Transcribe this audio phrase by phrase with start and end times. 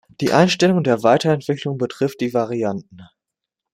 [0.19, 3.03] Die Einstellung der Weiterentwicklung betrifft die Varianten